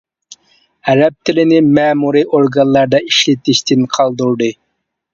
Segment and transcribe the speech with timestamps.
[0.93, 4.55] ئەرەب تىلىنى مەمۇرى ئورگانلاردا ئىشلىتىشتىن قالدۇردى.